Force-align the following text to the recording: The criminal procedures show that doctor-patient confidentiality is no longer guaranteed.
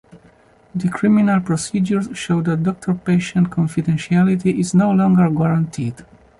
The 0.73 0.89
criminal 0.89 1.41
procedures 1.41 2.09
show 2.17 2.41
that 2.41 2.63
doctor-patient 2.63 3.51
confidentiality 3.51 4.57
is 4.57 4.73
no 4.73 4.89
longer 4.89 5.29
guaranteed. 5.29 6.03